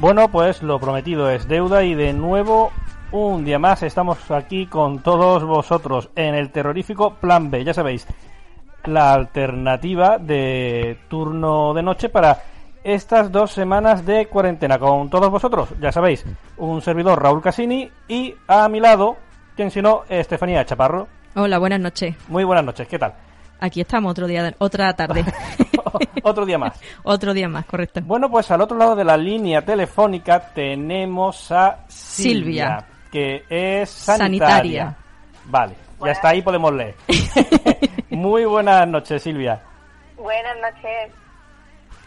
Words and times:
Bueno, 0.00 0.28
pues 0.28 0.62
lo 0.62 0.78
prometido 0.78 1.28
es 1.28 1.48
deuda 1.48 1.82
y 1.82 1.92
de 1.92 2.12
nuevo 2.12 2.70
un 3.10 3.44
día 3.44 3.58
más 3.58 3.82
estamos 3.82 4.30
aquí 4.30 4.66
con 4.66 5.00
todos 5.00 5.42
vosotros 5.42 6.10
en 6.14 6.36
el 6.36 6.50
terrorífico 6.50 7.14
Plan 7.14 7.50
B. 7.50 7.64
Ya 7.64 7.74
sabéis, 7.74 8.06
la 8.84 9.12
alternativa 9.12 10.18
de 10.18 10.98
turno 11.08 11.74
de 11.74 11.82
noche 11.82 12.10
para 12.10 12.40
estas 12.84 13.32
dos 13.32 13.50
semanas 13.50 14.06
de 14.06 14.28
cuarentena 14.28 14.78
con 14.78 15.10
todos 15.10 15.30
vosotros. 15.30 15.70
Ya 15.80 15.90
sabéis, 15.90 16.24
un 16.58 16.80
servidor 16.80 17.20
Raúl 17.20 17.42
Casini 17.42 17.90
y 18.06 18.36
a 18.46 18.68
mi 18.68 18.78
lado, 18.78 19.16
quien 19.56 19.72
si 19.72 19.82
no, 19.82 20.04
Estefanía 20.08 20.64
Chaparro. 20.64 21.08
Hola, 21.34 21.58
buenas 21.58 21.80
noches. 21.80 22.14
Muy 22.28 22.44
buenas 22.44 22.64
noches, 22.64 22.86
¿qué 22.86 23.00
tal? 23.00 23.14
Aquí 23.58 23.80
estamos 23.80 24.12
otro 24.12 24.28
día, 24.28 24.54
otra 24.58 24.94
tarde. 24.94 25.24
otro 26.22 26.46
día 26.46 26.58
más. 26.58 26.80
otro 27.02 27.34
día 27.34 27.48
más, 27.48 27.64
correcto. 27.66 28.00
Bueno, 28.04 28.30
pues 28.30 28.50
al 28.50 28.60
otro 28.60 28.76
lado 28.76 28.96
de 28.96 29.04
la 29.04 29.16
línea 29.16 29.62
telefónica 29.64 30.52
tenemos 30.52 31.50
a 31.52 31.84
Silvia, 31.88 32.84
que 33.10 33.44
es 33.48 33.90
sanitaria. 33.90 34.96
Vale, 35.44 35.74
ya 36.04 36.12
está 36.12 36.28
ahí, 36.30 36.42
podemos 36.42 36.72
leer. 36.72 36.94
Muy 38.10 38.44
buenas 38.44 38.86
noches, 38.88 39.22
Silvia. 39.22 39.60
Buenas 40.16 40.56
noches. 40.58 41.12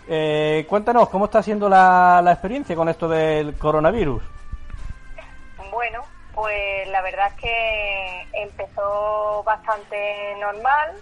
Eh, 0.08 0.66
cuéntanos, 0.68 1.10
¿cómo 1.10 1.26
está 1.26 1.42
siendo 1.42 1.70
la, 1.70 2.22
la 2.24 2.34
experiencia 2.34 2.76
con 2.76 2.90
esto 2.90 3.08
del 3.08 3.56
coronavirus? 3.56 4.22
Bueno, 5.72 6.04
pues 6.34 6.88
la 6.90 7.02
verdad 7.02 7.28
es 7.28 7.34
que 7.42 8.28
empezó 8.34 9.44
bastante 9.44 10.36
normal, 10.40 10.96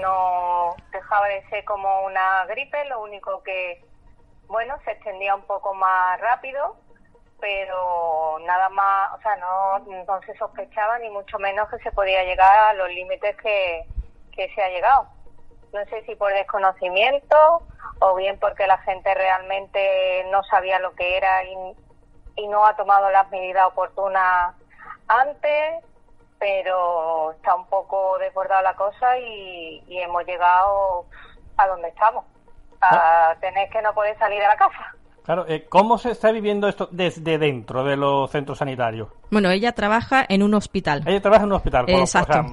no 0.00 0.76
dejaba 0.92 1.28
de 1.28 1.46
ser 1.48 1.64
como 1.64 2.04
una 2.04 2.44
gripe, 2.46 2.84
lo 2.86 3.02
único 3.02 3.42
que, 3.42 3.84
bueno, 4.46 4.76
se 4.84 4.92
extendía 4.92 5.34
un 5.34 5.42
poco 5.42 5.74
más 5.74 6.20
rápido, 6.20 6.76
pero 7.40 8.38
nada 8.40 8.68
más, 8.70 9.12
o 9.14 9.20
sea, 9.20 9.36
no, 9.36 10.20
se 10.24 10.36
sospechaba 10.38 10.98
ni 10.98 11.10
mucho 11.10 11.38
menos 11.38 11.68
que 11.68 11.78
se 11.78 11.92
podía 11.92 12.24
llegar 12.24 12.58
a 12.58 12.74
los 12.74 12.88
límites 12.88 13.36
que, 13.36 13.84
que 14.32 14.52
se 14.54 14.62
ha 14.62 14.68
llegado. 14.68 15.08
No 15.72 15.84
sé 15.86 16.04
si 16.04 16.14
por 16.14 16.32
desconocimiento 16.32 17.36
o 17.98 18.14
bien 18.14 18.38
porque 18.38 18.66
la 18.66 18.78
gente 18.78 19.12
realmente 19.12 20.24
no 20.30 20.42
sabía 20.44 20.78
lo 20.78 20.94
que 20.94 21.16
era 21.16 21.44
y, 21.44 21.56
y 22.36 22.48
no 22.48 22.64
ha 22.64 22.76
tomado 22.76 23.10
las 23.10 23.28
medidas 23.30 23.66
oportunas 23.66 24.54
antes 25.08 25.84
pero 26.38 27.32
está 27.32 27.54
un 27.54 27.66
poco 27.66 28.18
desbordada 28.18 28.62
la 28.62 28.74
cosa 28.74 29.18
y, 29.18 29.82
hemos 29.88 30.24
llegado 30.26 31.06
a 31.56 31.66
donde 31.66 31.88
estamos, 31.88 32.24
a 32.80 33.30
ah. 33.30 33.36
tener 33.40 33.68
que 33.70 33.80
no 33.80 33.94
poder 33.94 34.18
salir 34.18 34.40
de 34.40 34.46
la 34.46 34.56
casa. 34.56 34.94
Claro, 35.24 35.46
eh, 35.48 35.64
¿cómo 35.70 35.96
se 35.96 36.10
está 36.10 36.30
viviendo 36.32 36.68
esto 36.68 36.86
desde 36.90 37.38
dentro 37.38 37.82
de 37.82 37.96
los 37.96 38.30
centros 38.30 38.58
sanitarios? 38.58 39.08
Bueno, 39.30 39.50
ella 39.50 39.72
trabaja 39.72 40.26
en 40.28 40.42
un 40.42 40.52
hospital. 40.52 41.02
Ella 41.06 41.22
trabaja 41.22 41.44
en 41.44 41.50
un 41.50 41.56
hospital. 41.56 41.86
Exacto. 41.88 42.44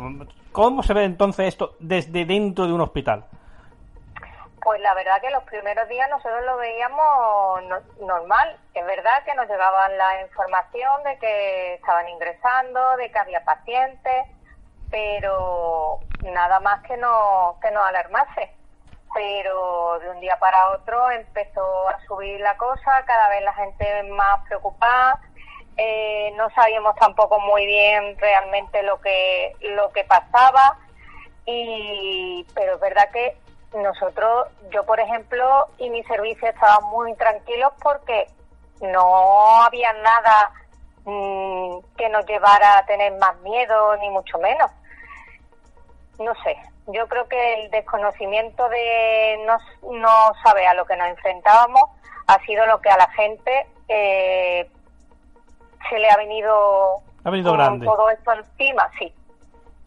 ¿Cómo 0.53 0.81
se 0.81 0.93
ve 0.93 1.03
entonces 1.03 1.47
esto 1.47 1.75
desde 1.79 2.25
dentro 2.25 2.67
de 2.67 2.73
un 2.73 2.79
hospital? 2.79 3.25
Pues 4.63 4.79
la 4.81 4.93
verdad 4.93 5.19
que 5.21 5.31
los 5.31 5.43
primeros 5.43 5.89
días 5.89 6.07
nosotros 6.09 6.43
lo 6.45 6.57
veíamos 6.57 7.63
normal. 7.99 8.59
Es 8.75 8.85
verdad 8.85 9.23
que 9.25 9.33
nos 9.33 9.47
llegaban 9.47 9.97
la 9.97 10.21
información 10.21 11.03
de 11.03 11.17
que 11.17 11.73
estaban 11.75 12.07
ingresando, 12.07 12.95
de 12.97 13.11
que 13.11 13.17
había 13.17 13.43
pacientes, 13.43 14.27
pero 14.91 15.99
nada 16.21 16.59
más 16.59 16.83
que 16.83 16.95
no 16.97 17.57
que 17.59 17.71
nos 17.71 17.83
alarmase. 17.87 18.51
Pero 19.15 19.97
de 19.99 20.11
un 20.11 20.19
día 20.19 20.37
para 20.37 20.69
otro 20.69 21.09
empezó 21.09 21.89
a 21.89 21.99
subir 22.05 22.39
la 22.39 22.55
cosa, 22.57 23.03
cada 23.05 23.29
vez 23.29 23.41
la 23.43 23.53
gente 23.53 24.03
más 24.03 24.41
preocupada. 24.47 25.19
Eh, 25.75 26.33
no 26.35 26.51
sabíamos 26.51 26.95
tampoco 26.97 27.39
muy 27.39 27.65
bien 27.65 28.15
realmente 28.19 28.83
lo 28.83 29.01
que 29.01 29.55
lo 29.61 29.91
que 29.91 30.03
pasaba 30.03 30.77
y 31.45 32.45
pero 32.53 32.75
es 32.75 32.79
verdad 32.79 33.09
que 33.11 33.37
nosotros, 33.73 34.47
yo 34.71 34.85
por 34.85 34.99
ejemplo, 34.99 35.67
y 35.77 35.89
mi 35.89 36.03
servicio 36.03 36.49
estaban 36.49 36.83
muy 36.89 37.13
tranquilos 37.15 37.71
porque 37.81 38.27
no 38.81 39.63
había 39.63 39.93
nada 39.93 40.51
mm, 41.05 41.79
que 41.97 42.09
nos 42.09 42.25
llevara 42.25 42.79
a 42.79 42.85
tener 42.85 43.13
más 43.17 43.37
miedo, 43.41 43.95
ni 43.97 44.09
mucho 44.09 44.37
menos. 44.39 44.69
No 46.19 46.33
sé, 46.43 46.57
yo 46.87 47.07
creo 47.07 47.27
que 47.27 47.63
el 47.63 47.71
desconocimiento 47.71 48.67
de 48.69 49.43
no, 49.45 49.57
no 49.91 50.33
saber 50.43 50.67
a 50.67 50.73
lo 50.73 50.85
que 50.85 50.97
nos 50.97 51.07
enfrentábamos 51.07 51.83
ha 52.27 52.39
sido 52.45 52.65
lo 52.65 52.79
que 52.81 52.89
a 52.89 52.97
la 52.97 53.09
gente 53.11 53.67
eh, 53.87 54.69
se 55.89 55.99
le 55.99 56.09
ha 56.09 56.17
venido, 56.17 57.01
ha 57.23 57.29
venido 57.29 57.53
grande. 57.53 57.85
todo 57.85 58.09
esto 58.09 58.33
encima, 58.33 58.89
sí 58.99 59.13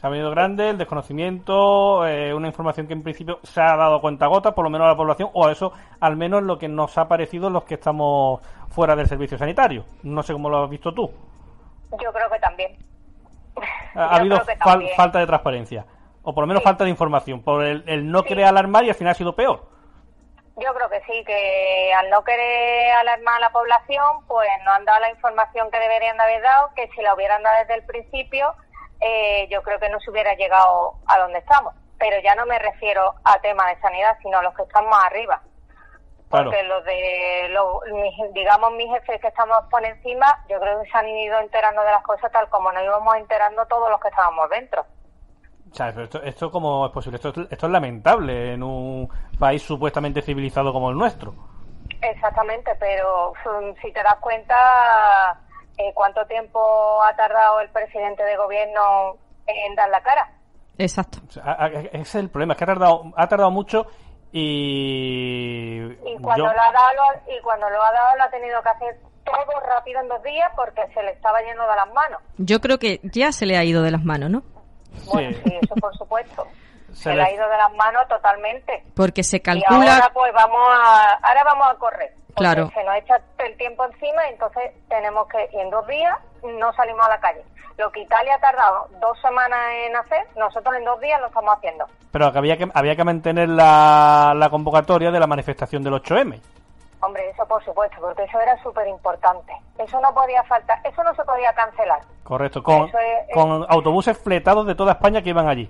ha 0.07 0.11
venido 0.11 0.31
grande, 0.31 0.69
el 0.69 0.77
desconocimiento, 0.77 2.07
eh, 2.07 2.35
una 2.35 2.49
información 2.49 2.87
que 2.87 2.93
en 2.93 3.03
principio 3.03 3.41
se 3.43 3.63
ha 3.63 3.75
dado 3.75 4.03
cuenta 4.03 4.27
gota, 4.27 4.55
por 4.55 4.65
lo 4.65 4.71
menos 4.71 4.85
a 4.85 4.91
la 4.91 4.97
población, 4.97 5.31
o 5.33 5.47
a 5.47 5.53
eso 5.53 5.73
al 5.99 6.17
menos 6.17 6.43
lo 6.43 6.59
que 6.59 6.69
nos 6.69 6.99
ha 6.99 7.09
parecido 7.09 7.49
los 7.49 7.65
que 7.65 7.75
estamos 7.75 8.43
fuera 8.69 8.95
del 8.95 9.07
servicio 9.07 9.39
sanitario. 9.39 9.87
No 10.03 10.23
sé 10.23 10.35
cómo 10.35 10.51
lo 10.51 10.63
has 10.63 10.69
visto 10.69 10.93
tú. 10.93 11.11
Yo 11.93 12.13
creo 12.13 12.31
que 12.31 12.39
también. 12.39 12.77
Ha, 13.95 14.17
habido 14.17 14.43
falta 14.95 15.21
de 15.21 15.27
transparencia, 15.27 15.87
o 16.23 16.35
por 16.35 16.43
lo 16.43 16.49
menos 16.49 16.63
falta 16.63 16.85
de 16.85 16.91
información, 16.91 17.43
por 17.43 17.65
el, 17.65 18.11
no 18.11 18.25
querer 18.25 18.45
alarmar 18.45 18.85
y 18.85 18.91
al 18.91 18.97
final 18.97 19.13
ha 19.13 19.15
sido 19.15 19.35
peor. 19.35 19.65
Yo 20.57 20.75
creo 20.75 20.91
que 20.91 21.01
sí, 21.11 21.25
que 21.25 21.93
al 21.95 22.11
no 22.11 22.23
querer 22.25 22.93
alarmar 23.01 23.37
a 23.37 23.41
la 23.41 23.51
población, 23.51 24.27
pues 24.27 24.49
no 24.65 24.73
han 24.73 24.85
dado 24.85 25.01
la 25.01 25.11
información 25.11 25.71
que 25.71 25.79
deberían 25.79 26.19
de 26.19 26.25
haber 26.25 26.43
dado, 26.43 26.71
que 26.77 26.89
si 26.89 27.01
la 27.01 27.15
hubieran 27.15 27.43
dado 27.43 27.59
desde 27.61 27.75
el 27.75 27.87
principio, 27.87 28.55
eh, 29.01 29.49
yo 29.51 29.63
creo 29.63 29.79
que 29.79 29.89
no 29.89 30.01
se 30.01 30.11
hubiera 30.11 30.35
llegado 30.35 30.95
a 31.07 31.19
donde 31.19 31.39
estamos. 31.39 31.75
Pero 31.99 32.17
ya 32.23 32.35
no 32.35 32.47
me 32.47 32.59
refiero 32.59 33.15
a 33.25 33.41
temas 33.41 33.75
de 33.75 33.81
sanidad, 33.81 34.17
sino 34.23 34.39
a 34.39 34.43
los 34.43 34.55
que 34.55 34.63
están 34.63 34.87
más 34.89 35.05
arriba. 35.05 35.41
Porque 36.29 36.65
los 36.65 36.85
de, 36.85 37.49
digamos, 38.33 38.73
mis 38.73 38.91
jefes 38.91 39.21
que 39.21 39.29
estamos 39.29 39.57
por 39.71 39.85
encima, 39.85 40.27
yo 40.49 40.59
creo 40.59 40.83
que 40.83 40.91
se 40.91 40.99
han 40.99 41.07
ido 41.09 41.39
enterando 41.39 41.83
de 41.83 41.93
las 41.93 42.03
cosas 42.03 42.33
tal 42.33 42.49
como 42.49 42.73
nos 42.73 42.83
íbamos 42.83 43.15
enterando 43.17 43.65
todos 43.67 43.89
los 43.89 44.01
que 44.01 44.09
estábamos 44.09 44.51
dentro. 44.51 44.85
O 45.71 45.75
sea, 45.75 45.91
esto, 45.91 46.23
esto 46.23 46.51
cómo 46.51 46.87
es 46.87 46.93
posible, 46.93 47.17
esto, 47.17 47.33
esto 47.51 47.67
es 47.67 47.73
lamentable 47.73 48.55
en 48.55 48.63
un 48.65 49.09
país 49.39 49.63
supuestamente 49.63 50.23
civilizado 50.23 50.73
como 50.73 50.91
el 50.91 50.97
nuestro. 50.97 51.35
Exactamente, 52.01 52.75
pero 52.79 53.33
mm, 53.33 53.81
si 53.81 53.93
te 53.93 54.03
das 54.03 54.17
cuenta, 54.17 55.41
eh, 55.79 55.93
cuánto 55.95 56.25
tiempo 56.27 57.03
ha 57.03 57.15
tardado 57.17 57.61
el 57.61 57.71
presidente 57.71 58.23
de 58.23 58.37
gobierno 58.37 59.17
en 59.47 59.75
dar 59.75 59.89
la 59.89 60.03
cara. 60.03 60.31
Exacto. 60.79 61.19
ese 61.93 62.01
es 62.01 62.15
el 62.17 62.31
problema, 62.31 62.55
es 62.55 62.59
que 62.59 62.65
ha 62.65 62.69
tardado, 62.69 63.13
ha 63.17 63.29
tardado 63.29 63.51
mucho 63.51 63.87
y... 64.33 65.81
Y 65.83 66.19
cuando, 66.21 66.45
lo 66.45 66.51
ha 66.51 66.73
dado, 66.73 67.03
y 67.29 67.41
cuando 67.43 67.71
lo 67.71 67.83
ha 67.83 67.93
dado 67.93 68.17
lo 68.17 68.25
ha 68.25 68.31
tenido 68.31 68.63
que 68.63 68.69
hacer 68.69 69.01
todo 69.25 69.61
rápido 69.61 70.01
en 70.01 70.09
dos 70.09 70.23
días 70.23 70.51
porque 70.57 70.83
se 70.93 71.03
le 71.03 71.13
estaba 71.13 71.41
yendo 71.43 71.63
de 71.63 71.77
las 71.77 71.93
manos. 71.93 72.21
Yo 72.39 72.61
creo 72.61 72.79
que 72.79 73.01
ya 73.05 73.33
se 73.33 73.47
le 73.47 73.57
ha 73.57 73.65
ido 73.65 73.83
de 73.83 73.93
las 73.93 74.05
manos, 74.05 74.31
¿no? 74.31 74.43
Bueno, 75.07 75.37
sí, 75.45 75.55
eso 75.61 75.75
por 75.77 75.97
supuesto. 75.97 76.47
se, 76.93 77.15
le... 77.15 77.23
ha 77.23 77.33
ido 77.33 77.49
de 77.49 77.57
las 77.57 77.73
manos 77.75 78.09
totalmente. 78.09 78.85
Porque 78.95 79.23
se 79.23 79.41
calcula... 79.41 79.85
Y 79.85 79.89
ahora 79.89 80.11
pues 80.13 80.33
vamos 80.33 80.69
a, 80.69 81.13
ahora 81.23 81.45
vamos 81.45 81.69
a 81.71 81.75
correr. 81.79 82.15
Claro. 82.35 82.71
Se 82.75 82.85
nos 82.85 82.97
echa 82.97 83.21
el 83.39 83.57
tiempo 83.57 83.85
encima 83.85 84.29
entonces 84.29 84.73
tenemos 84.89 85.29
que, 85.29 85.49
y 85.53 85.61
en 85.61 85.71
dos 85.71 85.87
días 85.87 86.19
no 86.43 86.73
salimos 86.73 87.07
a 87.07 87.11
la 87.11 87.21
calle. 87.21 87.43
Lo 87.77 87.91
que 87.91 88.01
Italia 88.01 88.37
ha 88.37 88.41
tardado 88.41 88.89
dos 89.01 89.21
semanas 89.21 89.59
en 89.87 89.97
hacer, 89.97 90.27
nosotros 90.37 90.77
en 90.77 90.85
dos 90.85 91.01
días 91.01 91.21
lo 91.21 91.27
estamos 91.27 91.57
haciendo. 91.57 91.87
Pero 92.13 92.27
había 92.27 92.57
que, 92.57 92.69
había 92.73 92.95
que 92.95 93.05
mantener 93.05 93.49
la, 93.49 94.33
la 94.37 94.49
convocatoria 94.49 95.11
de 95.11 95.19
la 95.19 95.27
manifestación 95.27 95.83
del 95.83 95.95
8M. 95.95 96.41
Hombre, 97.01 97.29
eso 97.29 97.45
por 97.47 97.63
supuesto, 97.65 97.97
porque 98.01 98.23
eso 98.23 98.41
era 98.41 98.57
súper 98.63 98.87
importante. 98.89 99.53
Eso 99.79 100.01
no 100.01 100.15
podía 100.15 100.43
faltar, 100.45 100.79
eso 100.85 101.03
no 101.03 101.15
se 101.15 101.25
podía 101.25 101.53
cancelar. 101.53 102.01
Correcto, 102.23 102.63
con, 102.63 102.91
con 103.33 103.67
autobuses 103.69 104.17
fletados 104.17 104.67
de 104.67 104.75
toda 104.75 104.93
España 104.93 105.21
que 105.21 105.31
iban 105.31 105.49
allí. 105.49 105.69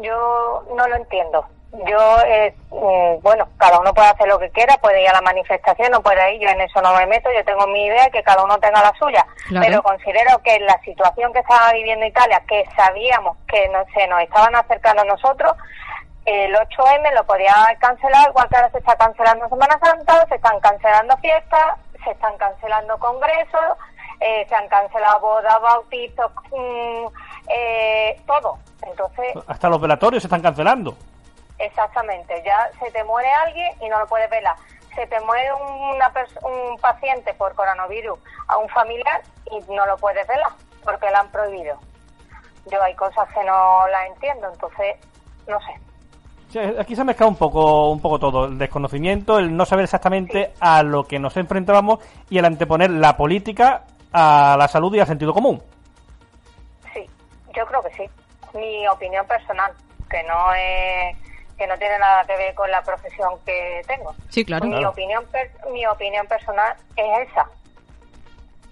Yo 0.00 0.64
no 0.76 0.86
lo 0.86 0.96
entiendo 0.96 1.46
yo, 1.86 2.18
eh, 2.26 2.54
mm, 2.70 3.22
bueno, 3.22 3.48
cada 3.58 3.80
uno 3.80 3.92
puede 3.92 4.08
hacer 4.08 4.28
lo 4.28 4.38
que 4.38 4.50
quiera, 4.50 4.76
puede 4.78 5.02
ir 5.02 5.08
a 5.08 5.14
la 5.14 5.20
manifestación, 5.22 5.90
no 5.90 6.02
puede 6.02 6.34
ir, 6.34 6.42
yo 6.42 6.48
en 6.48 6.60
eso 6.60 6.80
no 6.80 6.94
me 6.94 7.06
meto, 7.06 7.28
yo 7.32 7.44
tengo 7.44 7.66
mi 7.66 7.86
idea, 7.86 8.08
que 8.10 8.22
cada 8.22 8.44
uno 8.44 8.58
tenga 8.58 8.82
la 8.82 8.92
suya, 8.98 9.26
pero 9.48 9.82
considero 9.82 10.38
que 10.42 10.60
la 10.60 10.78
situación 10.80 11.32
que 11.32 11.40
estaba 11.40 11.72
viviendo 11.72 12.06
Italia, 12.06 12.42
que 12.46 12.64
sabíamos 12.76 13.36
que 13.48 13.68
no, 13.68 13.84
se 13.92 14.06
nos 14.06 14.22
estaban 14.22 14.54
acercando 14.54 15.02
a 15.02 15.06
nosotros, 15.06 15.52
el 16.24 16.54
8M 16.54 17.14
lo 17.14 17.24
podía 17.24 17.54
cancelar, 17.80 18.28
igual 18.30 18.48
que 18.48 18.56
ahora 18.56 18.70
se 18.70 18.78
está 18.78 18.96
cancelando 18.96 19.48
Semana 19.48 19.78
Santa, 19.82 20.26
se 20.28 20.36
están 20.36 20.58
cancelando 20.60 21.16
fiestas, 21.18 21.76
se 22.02 22.10
están 22.12 22.36
cancelando 22.38 22.98
congresos, 22.98 23.78
eh, 24.20 24.46
se 24.48 24.54
han 24.54 24.68
cancelado 24.68 25.20
bodas, 25.20 25.60
bautizos, 25.60 26.30
mm, 26.50 27.06
eh, 27.48 28.20
todo. 28.26 28.58
Entonces, 28.86 29.34
hasta 29.46 29.68
los 29.68 29.80
velatorios 29.80 30.22
se 30.22 30.28
están 30.28 30.40
cancelando. 30.40 30.96
Exactamente, 31.58 32.42
ya 32.44 32.68
se 32.80 32.90
te 32.90 33.04
muere 33.04 33.30
alguien 33.32 33.72
y 33.80 33.88
no 33.88 33.98
lo 33.98 34.06
puedes 34.06 34.28
velar. 34.30 34.56
se 34.94 35.06
te 35.06 35.20
muere 35.20 35.52
una 35.52 36.12
un 36.42 36.78
paciente 36.78 37.34
por 37.34 37.54
coronavirus 37.54 38.18
a 38.48 38.58
un 38.58 38.68
familiar 38.68 39.22
y 39.50 39.72
no 39.72 39.86
lo 39.86 39.96
puedes 39.96 40.26
velar 40.26 40.52
porque 40.84 41.10
lo 41.10 41.16
han 41.16 41.30
prohibido. 41.30 41.78
Yo 42.70 42.82
hay 42.82 42.94
cosas 42.94 43.28
que 43.32 43.44
no 43.44 43.86
las 43.88 44.06
entiendo, 44.08 44.48
entonces 44.52 44.96
no 45.48 45.58
sé. 45.60 46.78
aquí 46.78 46.94
se 46.94 47.02
ha 47.02 47.04
mezclado 47.04 47.30
un 47.30 47.36
poco, 47.36 47.90
un 47.90 48.00
poco 48.00 48.18
todo, 48.18 48.46
el 48.46 48.58
desconocimiento, 48.58 49.38
el 49.38 49.54
no 49.56 49.64
saber 49.66 49.84
exactamente 49.84 50.52
a 50.60 50.82
lo 50.82 51.04
que 51.04 51.18
nos 51.18 51.36
enfrentábamos 51.36 51.98
y 52.30 52.38
el 52.38 52.44
anteponer 52.44 52.90
la 52.90 53.16
política 53.16 53.84
a 54.12 54.56
la 54.58 54.68
salud 54.68 54.94
y 54.94 55.00
al 55.00 55.06
sentido 55.06 55.32
común. 55.34 55.62
Sí, 56.92 57.08
yo 57.54 57.66
creo 57.66 57.82
que 57.82 57.94
sí. 57.94 58.10
Mi 58.56 58.86
opinión 58.86 59.26
personal, 59.26 59.72
que 60.08 60.22
no 60.22 60.54
es 60.54 61.23
que 61.56 61.66
no 61.66 61.76
tiene 61.78 61.98
nada 61.98 62.24
que 62.24 62.36
ver 62.36 62.54
con 62.54 62.70
la 62.70 62.82
profesión 62.82 63.38
que 63.44 63.82
tengo. 63.86 64.14
Sí, 64.28 64.44
claro. 64.44 64.66
Mi 64.66 64.84
opinión 64.84 65.24
mi 65.72 65.86
opinión 65.86 66.26
personal 66.26 66.74
es 66.96 67.28
esa. 67.28 67.46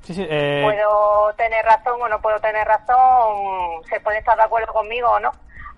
Sí, 0.02 0.14
sí, 0.14 0.26
eh... 0.28 0.62
Puedo 0.64 1.32
tener 1.34 1.64
razón 1.64 2.00
o 2.02 2.08
no 2.08 2.20
puedo 2.20 2.38
tener 2.40 2.66
razón, 2.66 3.84
se 3.88 4.00
puede 4.00 4.18
estar 4.18 4.36
de 4.36 4.42
acuerdo 4.42 4.72
conmigo 4.72 5.08
o 5.08 5.20
no, 5.20 5.30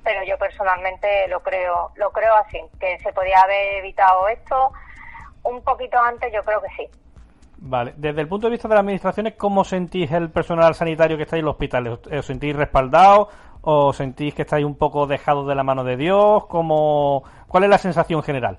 pero 0.02 0.24
yo 0.24 0.38
personalmente 0.38 1.28
lo 1.28 1.40
creo, 1.40 1.90
lo 1.96 2.10
creo 2.10 2.34
así, 2.36 2.58
que 2.80 2.98
se 3.00 3.12
podía 3.12 3.40
haber 3.40 3.74
evitado 3.74 4.26
esto 4.28 4.72
un 5.42 5.62
poquito 5.62 5.98
antes, 5.98 6.32
yo 6.32 6.42
creo 6.42 6.62
que 6.62 6.68
sí. 6.76 6.88
Vale, 7.58 7.94
desde 7.96 8.22
el 8.22 8.28
punto 8.28 8.46
de 8.46 8.52
vista 8.52 8.68
de 8.68 8.74
las 8.74 8.80
administraciones, 8.80 9.34
¿cómo 9.36 9.62
sentís 9.62 10.10
el 10.10 10.30
personal 10.30 10.74
sanitario 10.74 11.16
que 11.16 11.22
está 11.24 11.36
en 11.36 11.44
los 11.44 11.52
hospitales? 11.52 11.98
¿Os 12.10 12.26
sentís 12.26 12.56
respaldados 12.56 13.28
o 13.64 13.92
sentís 13.92 14.34
que 14.34 14.42
estáis 14.42 14.64
un 14.64 14.76
poco 14.76 15.06
dejados 15.06 15.46
de 15.48 15.54
la 15.54 15.62
mano 15.62 15.84
de 15.84 15.96
Dios? 15.96 16.46
¿Cómo, 16.46 17.24
¿Cuál 17.48 17.64
es 17.64 17.70
la 17.70 17.78
sensación 17.78 18.22
general? 18.22 18.58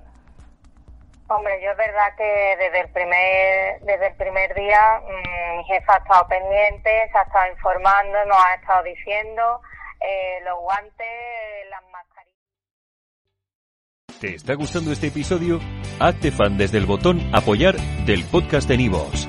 Hombre, 1.28 1.60
yo 1.62 1.70
es 1.72 1.76
verdad 1.76 2.14
que 2.16 2.56
desde 2.56 2.80
el 2.82 2.88
primer, 2.90 3.80
desde 3.80 4.06
el 4.08 4.14
primer 4.14 4.54
día 4.54 5.00
mm, 5.02 5.56
mi 5.56 5.64
jefa 5.64 5.94
ha 5.94 5.98
estado 5.98 6.28
pendiente, 6.28 6.90
se 7.10 7.18
ha 7.18 7.22
estado 7.22 7.50
informando, 7.50 8.24
nos 8.26 8.38
ha 8.38 8.54
estado 8.54 8.84
diciendo 8.84 9.60
eh, 10.00 10.38
los 10.44 10.58
guantes, 10.60 11.06
las 11.70 11.82
mascarillas. 11.90 12.36
¿Te 14.20 14.34
está 14.36 14.54
gustando 14.54 14.92
este 14.92 15.08
episodio? 15.08 15.58
Hazte 15.98 16.30
fan 16.30 16.56
desde 16.56 16.78
el 16.78 16.86
botón 16.86 17.20
apoyar 17.34 17.74
del 18.06 18.24
podcast 18.24 18.68
de 18.68 18.76
Nivos. 18.76 19.28